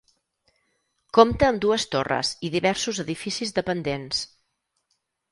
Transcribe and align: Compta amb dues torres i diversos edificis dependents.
Compta 1.17 1.49
amb 1.49 1.59
dues 1.65 1.85
torres 1.95 2.31
i 2.49 2.51
diversos 2.55 3.01
edificis 3.03 3.53
dependents. 3.59 4.23